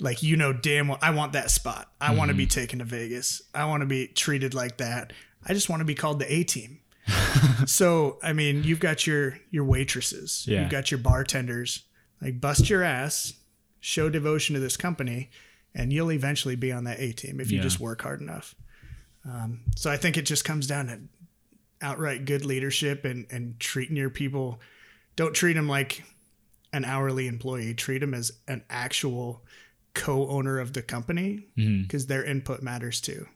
[0.00, 1.90] Like you know damn well I want that spot.
[2.00, 2.60] I want to be mm-hmm.
[2.60, 3.42] taken to Vegas.
[3.54, 5.12] I want to be treated like that.
[5.46, 6.80] I just want to be called the A team.
[7.66, 10.62] so I mean, you've got your your waitresses, Yeah.
[10.62, 11.84] you've got your bartenders.
[12.20, 13.34] Like bust your ass,
[13.78, 15.30] show devotion to this company,
[15.74, 17.62] and you'll eventually be on that A team if you Yeah.
[17.62, 18.54] just work hard enough.
[19.24, 21.00] Um, so I think it just comes down to
[21.82, 24.60] outright good leadership and and treating your people.
[25.16, 26.02] Don't treat them like
[26.72, 27.74] an hourly employee.
[27.74, 29.44] Treat them as an actual
[29.94, 33.26] co-owner of the company because their input matters too.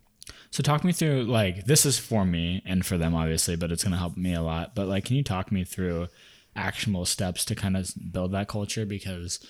[0.50, 3.82] So talk me through like this is for me and for them obviously, but it's
[3.84, 4.74] gonna help me a lot.
[4.74, 6.08] But like, can you talk me through
[6.56, 8.86] actionable steps to kind of build that culture?
[8.86, 9.40] Because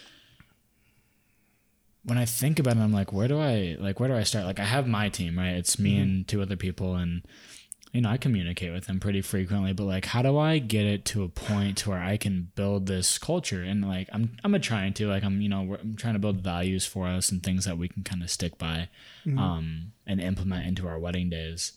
[2.04, 4.44] when I think about it, I'm like, where do I like where do I start?
[4.46, 5.54] Like I have my team, right?
[5.54, 7.22] It's me and two other people and
[7.92, 11.04] you know, I communicate with them pretty frequently, but like how do I get it
[11.06, 14.58] to a point to where I can build this culture and like I'm I'm a
[14.58, 17.42] trying to like I'm you know we're- I'm trying to build values for us and
[17.42, 18.88] things that we can kind of stick by
[19.38, 21.72] um and implement into our wedding days.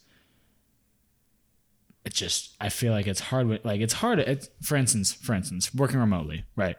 [2.04, 5.34] It's just I feel like it's hard with like it's hard it's for instance for
[5.34, 6.78] instance working remotely, right?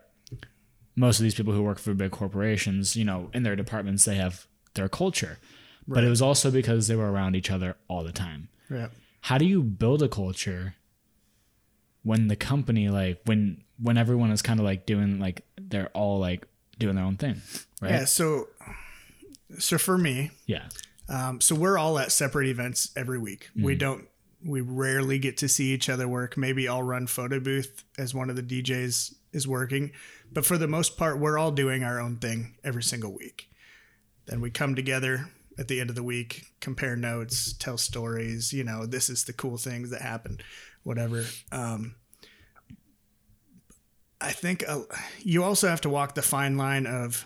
[0.98, 4.16] Most of these people who work for big corporations, you know, in their departments they
[4.16, 5.38] have their culture.
[5.86, 8.88] But it was also because they were around each other all the time Yeah.
[9.22, 10.74] how do you build a culture
[12.02, 16.18] when the company like when when everyone is kind of like doing like they're all
[16.18, 16.46] like
[16.78, 17.40] doing their own thing
[17.80, 18.04] right Yeah.
[18.04, 18.48] So,
[19.58, 20.68] so for me, yeah
[21.08, 23.48] Um, so we're all at separate events every week.
[23.56, 23.78] We Mm-hmm.
[23.78, 24.08] don't.
[24.44, 26.36] We rarely get to see each other work.
[26.36, 29.90] Maybe I'll run photo booth as one of the DJs is working,
[30.32, 33.50] but for the most part, we're all doing our own thing every single week.
[34.26, 38.52] Then we come together at the end of the week, compare notes, tell stories.
[38.52, 40.38] You know, this is the cool things that happen,
[40.84, 41.24] whatever.
[41.50, 41.96] Um,
[44.20, 44.82] I think uh,
[45.20, 47.24] you also have to walk the fine line of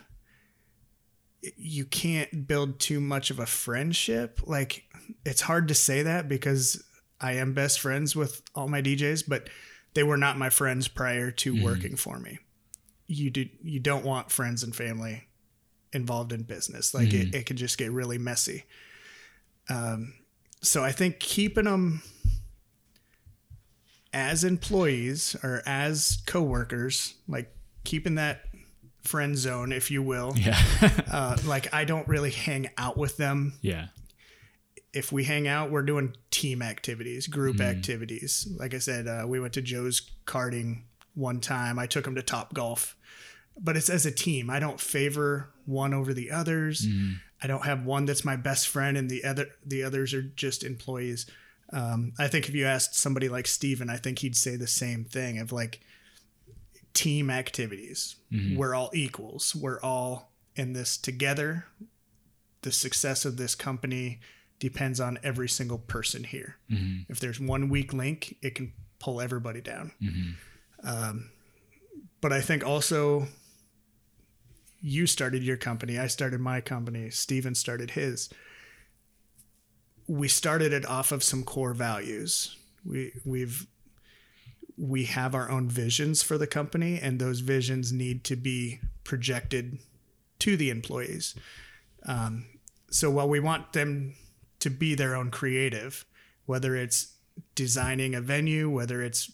[1.56, 4.40] you can't build too much of a friendship.
[4.46, 4.84] Like
[5.24, 6.82] it's hard to say that because
[7.20, 9.48] I am best friends with all my DJs, but
[9.94, 12.38] they were not my friends prior to working for me.
[13.06, 15.28] You do you don't want friends and family
[15.92, 16.94] involved in business.
[16.94, 18.64] Like it, it can just get really messy.
[19.68, 20.14] Um,
[20.62, 22.02] so I think keeping them
[24.12, 28.42] as employees or as coworkers, like keeping that
[29.02, 30.32] friend zone, if you will.
[30.36, 30.60] yeah
[31.12, 33.58] Uh, like I don't really hang out with them.
[33.60, 33.88] yeah
[34.94, 38.48] If we hang out, we're doing team activities, group activities.
[38.58, 40.82] Like I said, uh, we went to Joe's karting
[41.14, 41.78] one time.
[41.78, 42.96] I took him to Top Golf,
[43.58, 44.50] but it's as a team.
[44.50, 46.86] I don't favor one over the others.
[46.86, 47.12] Mm-hmm.
[47.42, 50.62] I don't have one that's my best friend and the other the others are just
[50.62, 51.26] employees.
[51.72, 55.04] Um, I think if you asked somebody like Steven, I think he'd say the same
[55.04, 55.80] thing of like
[56.94, 58.16] team activities.
[58.32, 58.56] Mm-hmm.
[58.56, 59.54] We're all equals.
[59.54, 61.66] We're all in this together.
[62.60, 64.20] The success of this company
[64.58, 66.56] depends on every single person here.
[66.70, 67.10] Mm-hmm.
[67.10, 69.92] If there's one weak link, it can pull everybody down.
[70.84, 71.30] Um,
[72.20, 73.28] but I think also
[74.80, 75.98] you started your company.
[75.98, 77.10] I started my company.
[77.10, 78.28] Steven started his.
[80.06, 82.56] We started it off of some core values.
[82.84, 83.66] We we've
[84.76, 89.78] we have our own visions for the company and those visions need to be projected
[90.40, 91.36] to the employees.
[92.04, 92.46] Um,
[92.90, 94.14] so while we want them
[94.58, 96.04] to be their own creative,
[96.46, 97.16] whether it's
[97.54, 99.30] designing a venue, whether it's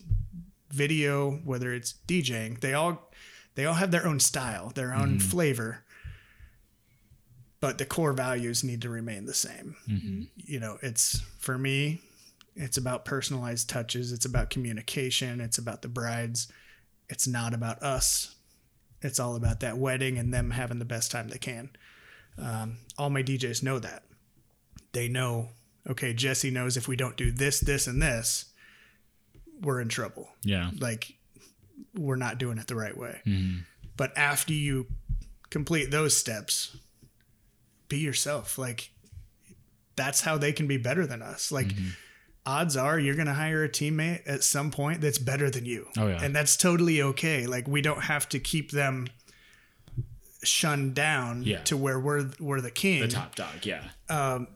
[0.70, 3.10] video, whether it's DJing, they all
[3.54, 5.84] they all have their own style, their own flavor.
[7.60, 9.76] But the core values need to remain the same.
[10.36, 12.00] You know, it's for me,
[12.54, 16.46] it's about personalized touches, it's about communication, it's about the brides.
[17.08, 18.34] It's not about us.
[19.00, 21.70] It's all about that wedding and them having the best time they can.
[22.36, 24.02] Um, all my DJs know that.
[24.92, 25.50] They know,
[25.88, 28.46] okay, Jesse knows if we don't do this, this, and this,
[29.60, 31.14] we're in trouble yeah like
[31.96, 33.20] we're not doing it the right way.
[33.96, 34.86] But after you
[35.50, 36.76] complete those steps,
[37.88, 38.58] be yourself.
[38.58, 38.90] Like
[39.96, 41.50] that's how they can be better than us.
[41.50, 41.68] Like
[42.46, 45.86] odds are you're going to hire a teammate at some point that's better than you.
[45.98, 46.22] Oh, yeah.
[46.22, 47.46] And that's totally okay.
[47.46, 49.06] Like we don't have to keep them
[50.44, 51.62] shunned down Yeah.
[51.64, 54.46] to where we're we're the king the top dog yeah Um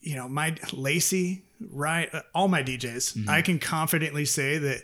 [0.00, 2.08] you know, my Lacey, right?
[2.14, 4.82] uh, All my DJs, I can confidently say that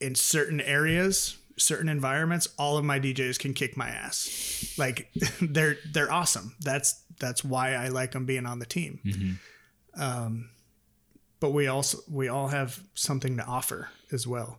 [0.00, 4.74] in certain areas, certain environments, all of my DJs can kick my ass.
[4.78, 5.08] Like
[5.40, 6.54] they're they're awesome.
[6.60, 9.38] That's that's why I like them being on the team.
[9.94, 10.50] Um,
[11.40, 14.58] but we also we all have something to offer as well.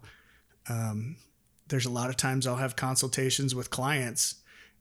[0.70, 1.18] Um,
[1.68, 4.36] there's a lot of times I'll have consultations with clients,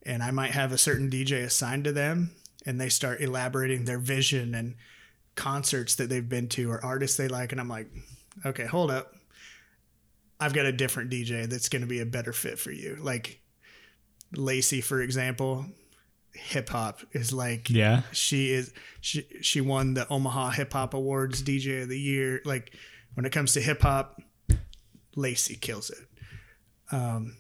[0.05, 2.33] and I might have a certain DJ assigned to them,
[2.67, 4.75] and they start elaborating their vision and
[5.35, 7.89] concerts that they've been to or artists they like, and I'm like,
[8.45, 9.15] okay, hold up.
[10.41, 12.97] I've got a different DJ that's going to be a better fit for you.
[13.01, 13.41] Like
[14.35, 15.67] Lacey, for example,
[16.35, 21.43] hip hop is like yeah she is she she won the Omaha Hip Hop Awards
[21.43, 22.41] DJ of the Year.
[22.45, 22.75] Like
[23.15, 24.21] when it comes to hip hop,
[25.15, 26.95] Lacey kills it.
[26.95, 27.37] Um,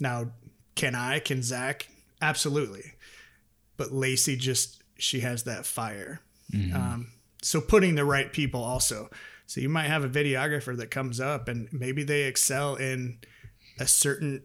[0.00, 0.32] now,
[0.74, 1.18] can I?
[1.18, 1.88] Can Zach?
[2.20, 2.92] Absolutely.
[3.76, 6.20] But Lacey just she has that fire.
[6.74, 7.08] Um,
[7.46, 9.08] so putting the right people also.
[9.46, 13.18] So you might have a videographer that comes up and maybe they excel in
[13.78, 14.42] a certain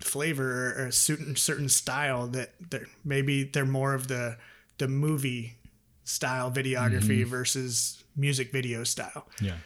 [0.00, 4.38] flavor or a certain certain style that they're maybe they're more of the
[4.78, 5.58] the movie
[6.04, 9.26] style videography versus music video style.
[9.40, 9.56] Yeah.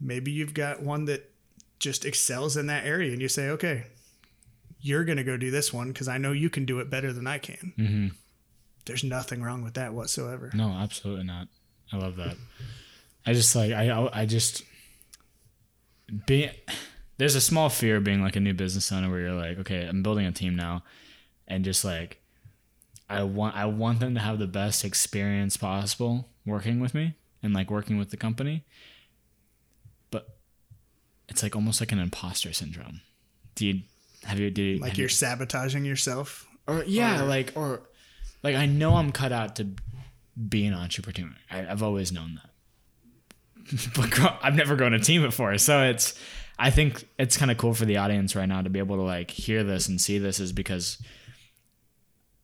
[0.00, 1.30] Maybe you've got one that
[1.78, 3.86] just excels in that area and you say, okay,
[4.80, 7.12] you're going to go do this one because I know you can do it better
[7.12, 7.72] than I can.
[7.78, 8.08] Mm-hmm.
[8.86, 10.50] There's nothing wrong with that whatsoever.
[10.54, 11.48] No, absolutely not.
[11.92, 12.36] I love that.
[13.26, 14.62] I just like I I just
[16.26, 16.50] being
[17.18, 19.86] there's a small fear of being like a new business owner where you're like, okay,
[19.86, 20.82] I'm building a team now,
[21.46, 22.20] and just like
[23.08, 27.52] I want I want them to have the best experience possible working with me and
[27.54, 28.64] like working with the company.
[30.10, 30.36] But
[31.28, 33.00] it's like almost like an imposter syndrome.
[33.54, 33.80] Do you
[34.24, 36.46] have you did you, Like you're you- sabotaging yourself.
[36.66, 37.82] or yeah, Or- like or
[38.42, 39.68] like I know I'm cut out to
[40.48, 41.34] be an entrepreneur.
[41.50, 45.56] I, I've always known that, but I've never grown a team before.
[45.58, 46.18] So it's
[46.58, 49.02] I think it's kind of cool for the audience right now to be able to
[49.02, 51.02] like hear this and see this is because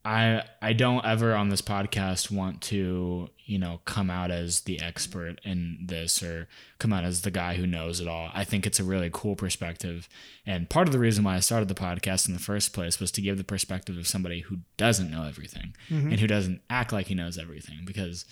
[0.05, 4.81] I I don't ever on this podcast want to you know come out as the
[4.81, 8.31] expert in this or come out as the guy who knows it all.
[8.35, 10.09] I think it's a really cool perspective,
[10.47, 13.11] and part of the reason why I started the podcast in the first place was
[13.13, 16.11] to give the perspective of somebody who doesn't know everything mm-hmm.
[16.11, 18.25] and who doesn't act like he knows everything because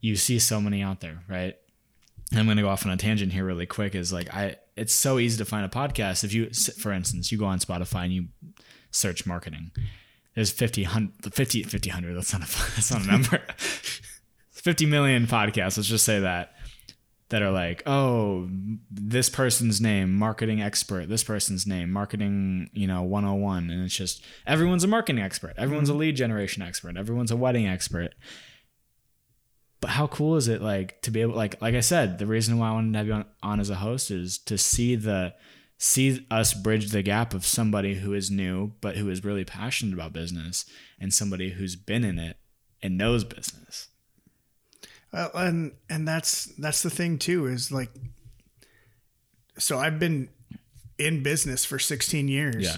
[0.00, 1.56] you see so many out there, right?
[2.32, 4.94] I'm going to go off on a tangent here really quick is like I it's
[4.94, 8.12] so easy to find a podcast if you for instance you go on Spotify and
[8.12, 8.24] you
[8.92, 9.72] search marketing
[10.34, 12.46] there's 50 hun- 50 50 100 that's not a
[12.76, 13.42] that's not a number
[14.60, 16.52] 50 million podcasts let's just say that
[17.30, 18.48] that are like oh
[18.90, 24.22] this person's name marketing expert this person's name marketing you know 101 and it's just
[24.46, 26.00] everyone's a marketing expert everyone's a mm-hmm.
[26.00, 28.14] lead generation expert everyone's a wedding expert.
[29.80, 32.58] But how cool is it like to be able like like i said the reason
[32.58, 35.32] why i wanted to have you on, on as a host is to see the
[35.78, 39.94] see us bridge the gap of somebody who is new but who is really passionate
[39.94, 40.66] about business
[41.00, 42.36] and somebody who's been in it
[42.82, 43.88] and knows business
[45.12, 47.90] Well, and and that's that's the thing too is like
[49.58, 50.28] so I've been
[50.98, 52.56] in business for 16 years.
[52.64, 52.76] Yeah.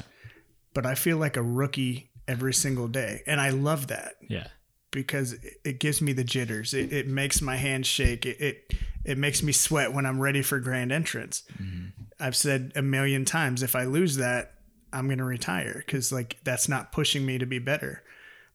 [0.75, 4.47] But I feel like a rookie every single day and I love that yeah
[4.93, 6.73] because it- it gives me the jitters.
[6.73, 8.25] It, it makes my hands shake.
[8.27, 11.43] It, it it makes me sweat when I'm ready for grand entrance.
[11.61, 11.89] Mm-hmm.
[12.21, 14.55] I've said a million times if I lose that,
[14.93, 18.03] I'm going to retire cuz like that's not pushing me to be better.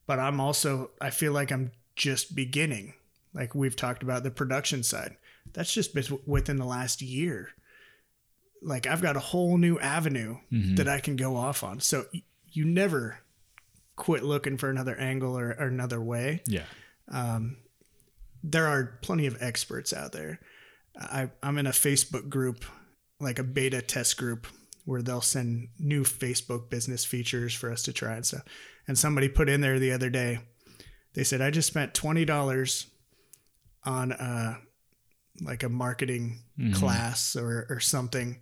[0.07, 2.93] But I'm also I feel like I'm just beginning.
[3.33, 5.17] Like we've talked about the production side.
[5.53, 7.49] That's just been within the last year.
[8.61, 10.75] Like I've got a whole new avenue mm-hmm.
[10.75, 11.79] that I can go off on.
[11.79, 12.05] So
[12.49, 13.19] you never
[13.95, 16.65] quit looking for another angle or, or another way yeah
[17.09, 17.57] um,
[18.43, 20.39] there are plenty of experts out there.
[20.99, 22.65] I, I'm in a Facebook group,
[23.19, 24.47] like a beta test group,
[24.85, 28.43] where they'll send new Facebook business features for us to try and stuff.
[28.87, 30.39] And somebody put in there the other day,
[31.13, 32.85] they said, I just spent $20
[33.87, 34.57] on uh,
[35.41, 38.39] like a marketing class or, or something.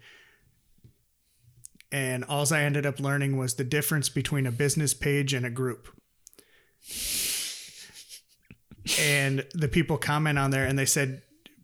[1.91, 5.49] And all I ended up learning was the difference between a business page and a
[5.49, 5.87] group.
[8.99, 11.21] And the people comment on there and they said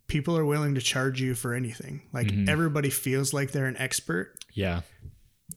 [0.08, 2.04] people are willing to charge you for anything.
[2.14, 4.34] Like everybody feels like they're an expert.
[4.54, 4.82] Yeah.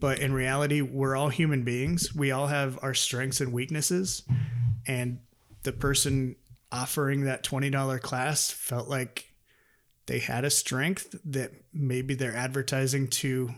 [0.01, 2.15] But in reality we're all human beings.
[2.15, 4.23] We all have our strengths and weaknesses.
[4.87, 5.21] And
[5.63, 6.37] the person
[6.75, 9.33] offering that $20 class felt like
[10.07, 13.51] they had a strength that maybe they're advertising to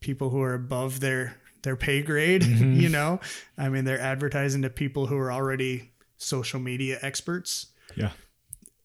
[0.00, 2.74] people who are above their their pay grade mm-hmm.
[2.74, 3.20] you know?
[3.58, 7.66] I mean they're advertising to people who are already social media experts.
[7.96, 8.12] Yeah.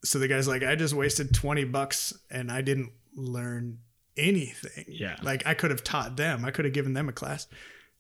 [0.03, 3.77] So the guy's like i just wasted 20 bucks and i didn't learn
[4.17, 4.85] anything.
[4.87, 5.17] Yeah.
[5.21, 6.43] like i could have taught them.
[6.43, 7.47] I could have given them a class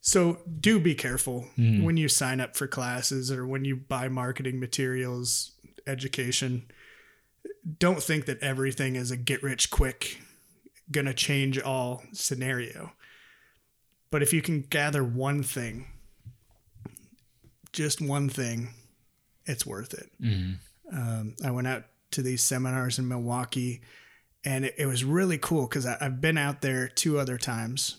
[0.05, 1.47] so do be careful
[1.83, 5.51] when you sign up for classes or when you buy marketing materials
[5.87, 6.69] education.
[7.79, 10.19] Don't think that everything is a get rich quick
[10.91, 12.91] gonna change all scenario.
[14.11, 15.87] But if you can gather one thing
[17.71, 18.69] just one thing
[19.45, 20.09] it's worth it.
[20.91, 23.81] Um, I went out to these seminars in Milwaukee,
[24.45, 27.97] and it, it was really cool because I've been out there two other times.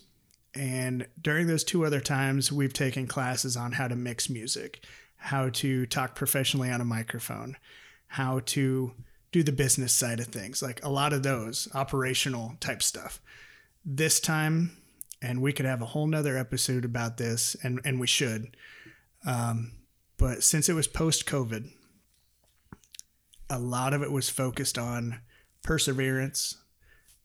[0.54, 4.84] And during those two other times, we've taken classes on how to mix music,
[5.16, 7.56] how to talk professionally on a microphone,
[8.06, 8.92] how to
[9.32, 13.20] do the business side of things, like a lot of those operational type stuff.
[13.84, 14.76] This time,
[15.20, 18.56] and we could have a whole nother episode about this, and, and we should.
[19.26, 19.72] Um,
[20.18, 21.68] but since it was post COVID,
[23.50, 25.20] a lot of it was focused on
[25.62, 26.56] perseverance,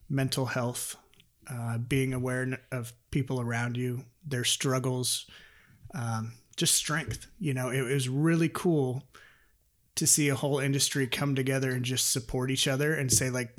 [0.10, 0.96] mental health,
[1.48, 5.26] uh, being aware of people around you, their struggles,
[5.94, 7.28] um, just strength.
[7.40, 9.04] You know, it, it was really cool
[9.96, 13.56] to see a whole industry come together and just support each other and say like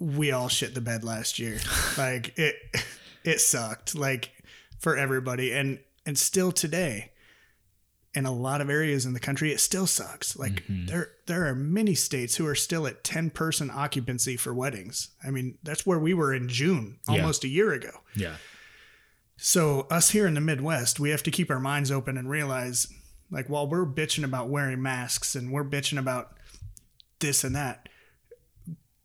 [0.00, 1.60] we all shit the bed last year
[1.98, 2.56] like it
[3.22, 4.32] it sucked like
[4.80, 7.12] for everybody and and still today
[8.14, 10.86] in a lot of areas in the country it still sucks like Mm-hmm.
[10.86, 15.30] there there are many states who are still at 10 person occupancy for weddings i
[15.30, 17.20] mean that's where we were in june Yeah.
[17.20, 18.36] almost a year ago Yeah.
[19.36, 22.88] so us here in the Midwest, we have to keep our minds open and realize,
[23.30, 26.32] like, while we're bitching about wearing masks and we're bitching about
[27.20, 27.88] this and that,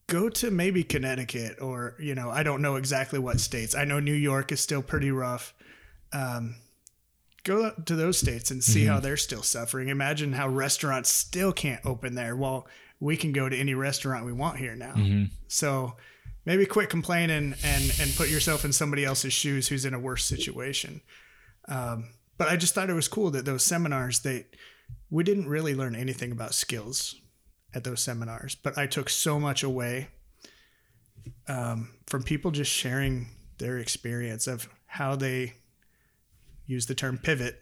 [0.08, 3.76] go to maybe Connecticut or you know I don't know exactly what states.
[3.76, 5.54] I know New York is still pretty rough.
[6.12, 6.56] Um,
[7.46, 9.88] go to those states and see how they're still suffering.
[9.88, 12.36] Imagine how restaurants still can't open there.
[12.36, 12.68] Well,
[13.00, 14.96] we can go to any restaurant we want here now.
[15.48, 15.96] So
[16.44, 20.26] maybe quit complaining and and put yourself in somebody else's shoes who's in a worse
[20.26, 21.02] situation.
[21.68, 24.48] Um, but I just thought it was cool that those seminars they
[25.10, 27.16] we didn't really learn anything about skills
[27.74, 30.08] at those seminars, but I took so much away
[31.48, 33.28] um, from people just sharing
[33.58, 35.56] their experience of how they
[36.66, 37.62] use the term pivot,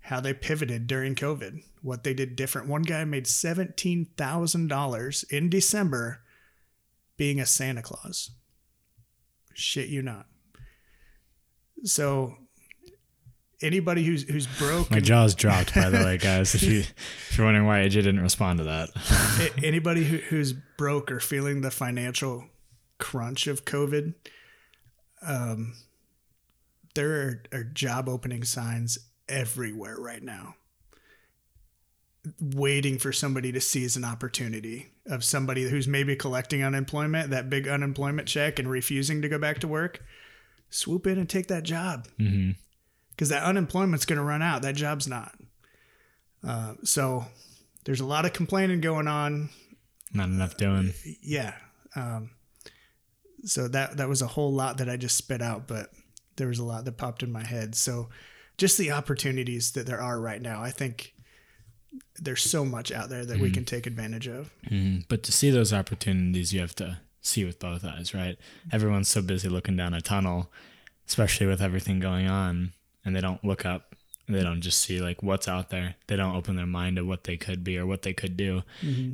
[0.00, 2.68] how they pivoted during COVID, what they did different.
[2.68, 6.20] One guy made seventeen thousand dollars in December
[7.16, 8.30] being a Santa Claus.
[9.54, 10.26] Shit you not.
[11.84, 12.36] So
[13.60, 16.54] anybody who's who's broke My jaw's dropped, by the way, guys.
[16.54, 21.10] If you if you're wondering why AJ didn't respond to that, anybody who, who's broke
[21.10, 22.44] or feeling the financial
[22.98, 24.14] crunch of COVID,
[25.26, 25.74] um,
[26.98, 30.56] there are, are job opening signs everywhere right now,
[32.40, 37.68] waiting for somebody to seize an opportunity of somebody who's maybe collecting unemployment, that big
[37.68, 40.02] unemployment check, and refusing to go back to work.
[40.70, 42.08] Swoop in and take that job
[43.10, 44.62] because that unemployment's going to run out.
[44.62, 45.32] That job's not.
[46.44, 47.26] Uh, so
[47.84, 49.50] there's a lot of complaining going on.
[50.12, 50.92] not enough doing.
[51.22, 51.54] Yeah.
[51.94, 52.30] Um,
[53.44, 55.90] so that that was a whole lot that I just spit out, but
[56.38, 57.74] there was a lot that popped in my head.
[57.74, 58.08] So
[58.56, 61.14] just the opportunities that there are right now, I think
[62.20, 64.50] there's so much out there that we can take advantage of.
[64.70, 65.04] Mhm.
[65.08, 68.36] But to see those opportunities, you have to see with both eyes, right?
[68.72, 70.50] Everyone's so busy looking down a tunnel,
[71.06, 72.72] especially with everything going on,
[73.04, 73.94] and they don't look up.
[74.28, 75.94] They don't just see like what's out there.
[76.06, 78.62] They don't open their mind to what they could be or what they could do,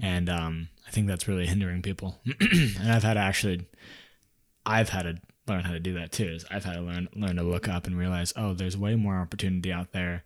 [0.02, 2.20] and um, I think that's really hindering people.
[2.40, 3.66] and I've had actually,
[4.66, 5.16] I've had to
[5.46, 6.28] learn how to do that too.
[6.28, 9.16] Is I've had to learn learn to look up and realize, oh, there's way more
[9.16, 10.24] opportunity out there,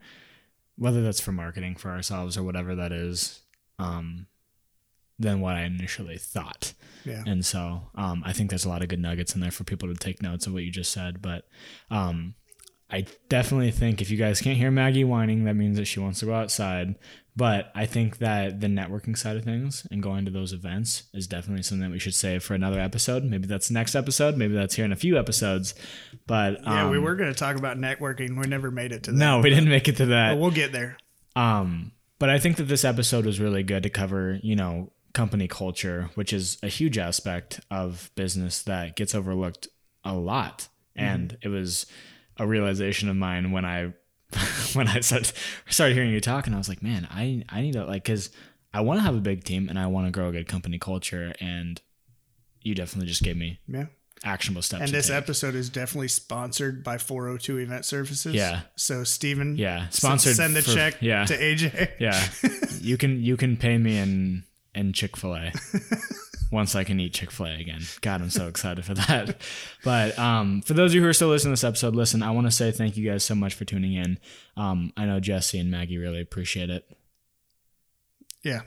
[0.77, 3.41] whether that's for marketing for ourselves or whatever that is.
[3.77, 4.27] Um,
[5.19, 6.73] than what I initially thought.
[7.03, 7.23] Yeah.
[7.27, 9.89] And so um, I think there's a lot of good nuggets in there for people
[9.89, 11.21] to take notes of what you just said.
[11.21, 11.45] But
[11.91, 12.35] um,
[12.91, 16.19] I definitely think if you guys can't hear Maggie whining, that means that she wants
[16.19, 16.95] to go outside.
[17.35, 21.25] But I think that the networking side of things and going to those events is
[21.27, 23.23] definitely something that we should save for another episode.
[23.23, 24.35] Maybe that's next episode.
[24.35, 25.73] Maybe that's here in a few episodes.
[26.27, 28.37] But um, Yeah, we were going to talk about networking.
[28.37, 29.17] We never made it to that.
[29.17, 30.33] no, we didn't make it to that.
[30.33, 30.97] But we'll get there.
[31.35, 35.47] Um, but I think that this episode was really good to cover, you know, company
[35.47, 39.69] culture, which is a huge aspect of business that gets overlooked
[40.03, 40.67] a lot.
[40.95, 41.85] And it was
[42.39, 43.93] a realization of mine when I
[44.73, 45.31] when I started,
[45.69, 48.29] started hearing you talk and I was like, man, I I need to like cuz
[48.73, 50.77] I want to have a big team and I want to grow a good company
[50.79, 51.81] culture and
[52.61, 53.85] you definitely just gave me Yeah.
[54.23, 54.83] actionable steps.
[54.83, 55.15] And this take.
[55.15, 58.35] episode is definitely sponsored by 402 Event Services.
[58.35, 58.61] Yeah.
[58.75, 61.25] So, Steven, yeah, sponsored send the for- check yeah.
[61.25, 61.91] to AJ.
[61.99, 62.29] Yeah,
[62.81, 64.43] you can you can pay me in
[64.75, 65.51] in Chick Fil A
[66.51, 67.81] once I can eat Chick Fil A again.
[68.01, 69.41] God, I'm so excited for that.
[69.83, 72.31] But um, for those of you who are still listening to this episode, listen, I
[72.31, 74.17] want to say thank you guys so much for tuning in.
[74.57, 76.85] Um, I know Jesse and Maggie really appreciate it.
[78.43, 78.61] Yeah.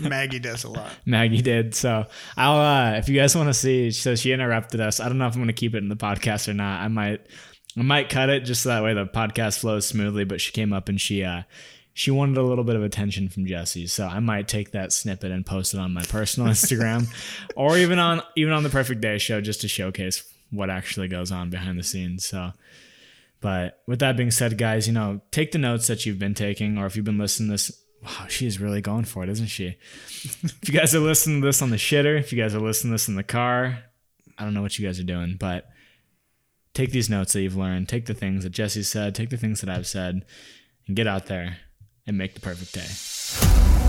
[0.00, 0.90] Maggie does a lot.
[1.06, 1.74] Maggie did.
[1.74, 2.06] So
[2.36, 5.00] I'll uh if you guys want to see so she interrupted us.
[5.00, 6.80] I don't know if I'm gonna keep it in the podcast or not.
[6.80, 7.26] I might
[7.76, 10.72] I might cut it just so that way the podcast flows smoothly, but she came
[10.72, 11.42] up and she uh
[11.94, 13.86] she wanted a little bit of attention from Jesse.
[13.86, 17.06] So I might take that snippet and post it on my personal Instagram
[17.56, 21.30] or even on even on the perfect day show just to showcase what actually goes
[21.32, 22.24] on behind the scenes.
[22.24, 22.52] So
[23.42, 26.78] but with that being said, guys, you know, take the notes that you've been taking,
[26.78, 29.76] or if you've been listening to this, wow, she's really going for it, isn't she?
[30.06, 32.92] if you guys are listening to this on the shitter, if you guys are listening
[32.92, 33.80] to this in the car,
[34.38, 35.68] I don't know what you guys are doing, but
[36.72, 39.60] take these notes that you've learned, take the things that Jesse said, take the things
[39.60, 40.24] that I've said,
[40.86, 41.58] and get out there
[42.06, 43.81] and make the perfect day.